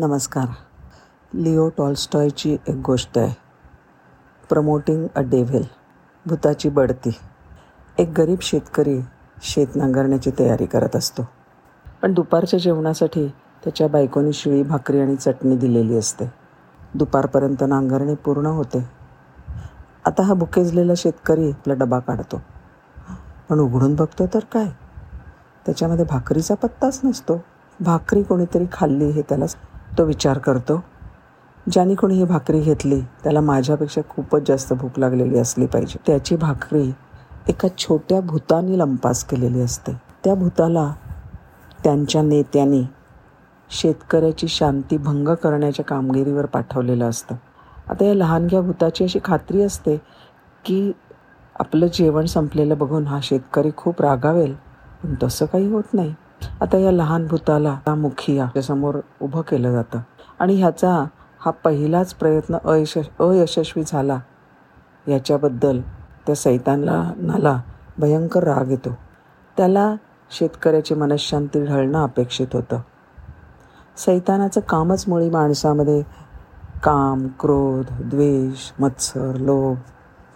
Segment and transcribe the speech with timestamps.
[0.00, 0.44] नमस्कार.
[1.34, 3.34] लिओ टॉलस्टॉयची एक गोष्ट आहे.
[4.50, 5.64] प्रमोटिंग अ डेव्हिल
[6.26, 7.10] भूताची बढती.
[7.98, 9.00] एक गरीब शेतकरी
[9.42, 11.28] शेत नांगरण्याची तयारी करत असतो.
[12.02, 16.32] पण दुपारच्या जेवणासाठी त्याच्या बायकोनी शिळी भाकरी आणि चटणी दिलेली असते.
[16.94, 18.88] दुपारपर्यंत नांगरणी पूर्ण होते.
[20.04, 22.42] आता हा बुकेजलेला शेतकरी आपला डबा काढतो.
[23.48, 24.68] पण उघडून बघतो तर काय?
[25.66, 27.44] त्याच्यामध्ये भाकरीचा पत्ताच नसतो.
[27.80, 29.44] भाकरी कोणीतरी खाल्ली हे त्याला
[30.00, 30.82] तो विचार करतो
[31.66, 35.98] ज्याने कोणी ही भाकरी घेतली त्याला माझ्यापेक्षा खूपच जास्त भूक लागलेली असली पाहिजे.
[36.06, 36.90] त्याची भाकरी
[37.48, 39.92] एका छोट्या भूतानी लंपास केलेली असते.
[40.24, 40.92] त्या भूताला
[41.84, 42.82] त्यांच्या नेत्याने
[43.70, 47.34] शेतकऱ्याची शांती भंग करण्याच्या कामगिरीवर पाठवलेलं असतं.
[47.88, 49.96] आता या लहानग्या भूताची अशी खात्री असते
[50.64, 50.92] की
[51.60, 54.54] आपलं जेवण संपलेलं बघून हा शेतकरी खूप रागावेल
[55.04, 56.14] पण तसं काही होत नाही.
[56.60, 59.98] आता या लहान भूताला मुखिया समोर उभं केलं जातं.
[60.38, 61.04] आणि ह्याचा
[61.40, 64.18] हा पहिलाच प्रयत्न अयश अयशस्वी झाला.
[65.08, 65.80] याच्याबद्दल
[66.26, 67.60] त्या सैतानला नाला
[67.98, 68.98] भयंकर राग येतो.
[69.56, 69.94] त्याला
[70.30, 72.80] शेतकऱ्याची मनशांती ढळणं अपेक्षित होतं.
[73.96, 76.02] सैतानाचं कामच मुळी माणसामध्ये
[76.82, 79.76] काम क्रोध द्वेष मत्सर लोभ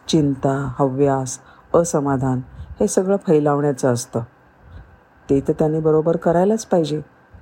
[0.09, 1.39] चिंता हव्यास
[1.75, 2.41] असमाधान
[2.81, 4.21] हे सगळं फैलावण्याचं असतं.
[5.31, 7.01] ते तर त्याने बरोबर करायलाच पाहिजे.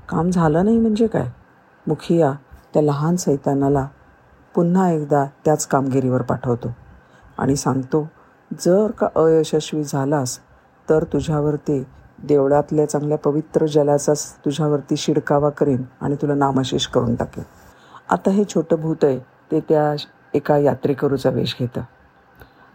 [0.09, 1.29] काम झालं नाही म्हणजे काय?
[1.87, 2.33] मुखिया
[2.75, 3.87] त्या लहान सैतानाला
[4.55, 6.75] पुन्हा एकदा त्याच कामगिरीवर पाठवतो
[7.39, 8.09] आणि सांगतो
[8.61, 10.39] जर का अयशस्वी झालास
[10.89, 11.85] तर तुझ्यावरती
[12.25, 17.45] देवळातल्या चांगल्या पवित्र जलाचाच तुझ्यावरती शिडकावा करीन आणि तुला नामाशेष करून टाकेन.
[18.11, 19.95] आता हे छोटं भूत आहे ते त्या
[20.35, 21.81] एका यात्रेकरूचा वेश घेतं.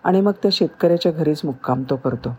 [0.04, 2.36] आणि मग त्या शेतकऱ्याच्या घरीच मुक्काम तो करतो.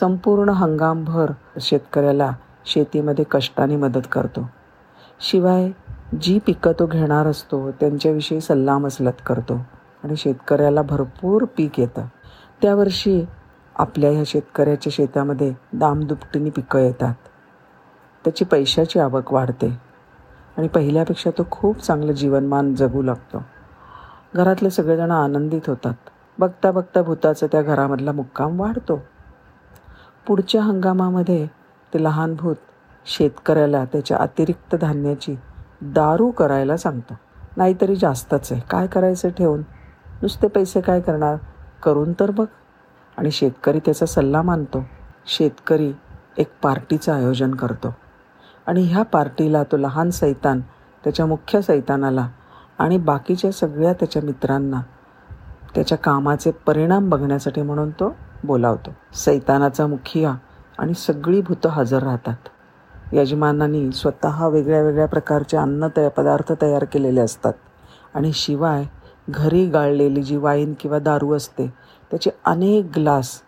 [0.00, 2.30] संपूर्ण हंगामभर शेतकऱ्याला
[2.66, 4.50] शेतीमध्ये कष्टाने मदत करतो.
[5.20, 5.70] शिवाय
[6.20, 9.66] जी पिकं तो घेणार असतो त्यांच्याविषयी सल्लामसलत करतो
[10.04, 12.06] आणि शेतकऱ्याला भरपूर पीक येतं.
[12.62, 13.24] त्यावर्षी
[13.76, 17.14] आपल्या ह्या शेतकऱ्याच्या शेतामध्ये दामदुपटीने पिकं येतात.
[18.24, 19.80] त्याची पैशाची आवक वाढते
[20.56, 23.42] आणि पहिल्यापेक्षा तो खूप चांगलं जीवनमान जगू लागतो.
[24.34, 25.94] घरातले सगळेजण आनंदित होतात.
[26.38, 29.02] बघता बघता भूताचा त्या घरामधला मुक्काम वाढतो.
[30.28, 31.46] पुढच्या हंगामामध्ये
[31.94, 32.56] ते लहान भूत
[33.06, 35.36] शेतकऱ्याला त्याच्या अतिरिक्त धान्याची
[35.82, 37.14] दारू करायला सांगतो.
[37.56, 38.60] नाहीतरी जास्तच आहे.
[38.70, 39.60] काय करायचं ठेवून?
[40.22, 41.36] नुसते पैसे काय करणार?
[41.82, 42.46] करून तर बघ.
[43.16, 44.84] आणि शेतकरी त्याचा सल्ला मानतो.
[45.26, 45.92] शेतकरी
[46.38, 47.94] एक पार्टीचं आयोजन करतो.
[48.66, 50.60] आणि ह्या पार्टीला तो लहान सैतान
[51.04, 52.28] त्याच्या मुख्य सैतानाला
[52.78, 54.80] आणि बाकीच्या सगळ्या त्याच्या मित्रांना
[55.74, 58.90] त्याच्या कामाचे परिणाम बघण्यासाठी म्हणून तो बोलावतो.
[59.14, 60.34] सैतानाचा मुखिया
[60.78, 62.36] आणि सगळी भूतं हजर राहतात.
[63.12, 67.52] यजमानांनी स्वतः वेगळ्या वेगळ्या प्रकारचे अन्न तया पदार्थ तयार केलेले असतात.
[68.14, 68.84] आणि शिवाय
[69.30, 71.66] घरी गाळलेली जी वाईन किंवा दारू असते
[72.10, 73.40] त्याचे अनेक ग्लास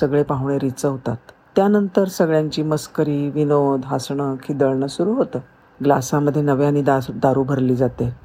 [0.00, 1.16] सगळे पाहुणे रिचवतात.
[1.56, 5.38] त्यानंतर सगळ्यांची मस्करी विनोद हसणं खिदळणं सुरू होतं.
[5.84, 8.16] ग्लासामध्ये नव्याने दास दारू भरली जाते.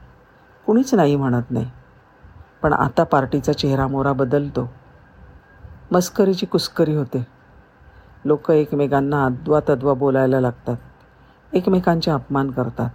[0.65, 1.71] कुणीच नाही म्हणत नाही.
[2.61, 4.69] पण आता पार्टीचा चेहरा मोहरा बदलतो.
[5.91, 7.27] मस्करीची कुस्करी होते.
[8.25, 10.75] लोक एकमेकांना अद्वा तद्वा बोलायला लागतात.
[11.53, 12.89] एकमेकांचे अपमान करतात.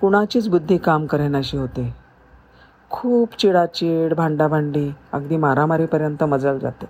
[0.00, 1.94] कुणाचीच बुद्धी काम करेनाशी होते.
[2.90, 6.86] खूप चिडाचिड भांडाभांडी अगदी मारामारीपर्यंत मजल जाते.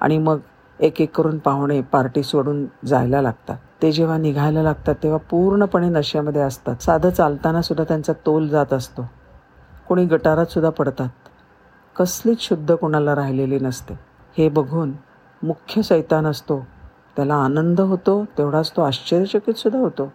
[0.00, 0.38] आणि मग
[0.80, 3.56] एक एक करून पाहुणे पार्टी सोडून जायला लागतात.
[3.82, 6.76] ते जेव्हा निघायला लागतात तेव्हा पूर्णपणे नशेमध्ये असतात.
[6.82, 9.08] साधं चालताना सुद्धा त्यांचा तोल जात असतो.
[9.88, 11.08] कोणी गटारात सुद्धा पडतात.
[11.96, 13.94] कसलीच शुद्ध कोणाला राहिलेली नसते.
[14.36, 14.92] हे बघून
[15.42, 16.58] मुख्य सैतान असतो.
[17.16, 20.10] त्याला आनंद होतो तेवढाच तो आश्चर्यचकितसुद्धा होतो.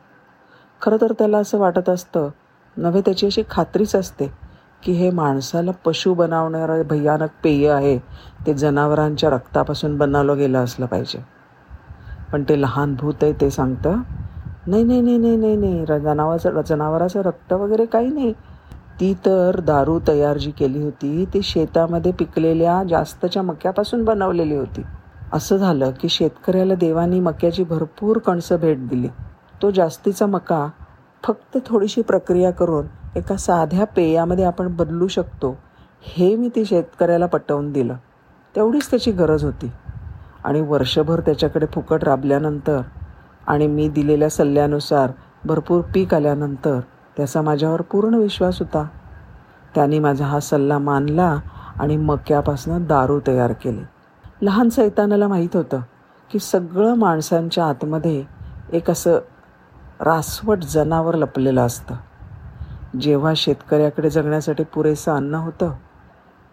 [0.81, 2.29] खरं तर त्याला असं वाटत असतं
[2.77, 4.27] नव्हे त्याची अशी खात्रीच असते
[4.83, 7.97] की हे माणसाला पशु बनवणारं भयानक पेय आहे
[8.45, 11.19] ते जनावरांच्या रक्तापासून बनवलं गेलं असलं पाहिजे.
[12.31, 14.01] पण ते लहान भूत आहे ते सांगतं
[14.67, 18.33] नाही नाही नाही नाही नाही नाही जनावराचं जनावराचं रक्त वगैरे काही नाही.
[18.99, 24.81] ती तर दारू तयार जी केली होती ती शेतामध्ये पिकलेल्या जास्तच्या मक्यापासून बनवलेली होती.
[25.33, 29.07] असं झालं की शेतकऱ्याला देवानी मक्याची भरपूर कणसं भेट दिली.
[29.61, 30.67] तो जास्तीचा मका
[31.23, 32.85] फक्त थोडीशी प्रक्रिया करून
[33.15, 35.57] एका साध्या पेयामध्ये आपण बदलू शकतो
[36.01, 37.95] हे मी ती शेतकऱ्याला पटवून दिलं.
[38.55, 39.71] तेवढीच त्याची गरज होती.
[40.43, 42.81] आणि वर्षभर त्याच्याकडे फुकट राबल्यानंतर
[43.47, 45.11] आणि मी दिलेल्या सल्ल्यानुसार
[45.45, 46.79] भरपूर पीक आल्यानंतर
[47.19, 48.87] त्याचा माझ्यावर पूर्ण विश्वास होता.
[49.75, 51.35] त्याने माझा हा सल्ला मानला
[51.79, 53.81] आणि मक्यापासून दारू तयार केले.
[54.41, 55.81] लहान सैतानाला माहीत होतं
[56.31, 58.23] की सगळं माणसांच्या आतमध्ये
[58.71, 59.17] एक असं
[59.99, 61.95] रासवट जनावर लपलेलं असतं.
[63.01, 65.71] जेव्हा शेतकऱ्याकडे जगण्यासाठी पुरेसं अन्न होतं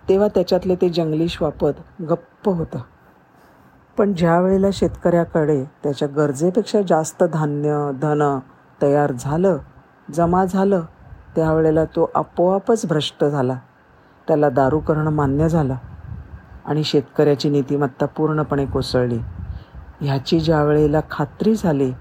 [0.08, 2.78] तेव्हा त्याच्यातले ते जंगली श्वापद गप्प होतं.
[3.98, 8.38] पण ज्या वेळेला शेतकऱ्याकडे त्याच्या गरजेपेक्षा जास्त धान्य धन
[8.82, 9.58] तयार झालं
[10.12, 10.80] जमा झालं
[11.36, 13.58] त्यावेळेला तो आपोआपच भ्रष्ट झाला.
[14.28, 15.74] त्याला दारू करणं मान्य झालं
[16.64, 19.18] आणि शेतकऱ्याची नीतिमत्ता पूर्णपणे कोसळली.
[20.00, 21.92] ह्याची ज्या वेळेला खात्री झाली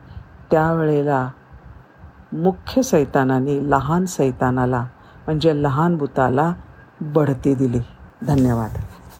[0.51, 1.29] त्यावेळेला
[2.33, 4.81] मुख्य सैतानाने लहान सैतानाला
[5.25, 6.53] म्हणजे लहान भूताला
[7.01, 7.79] बढती दिली.
[8.27, 8.69] धन्यवाद.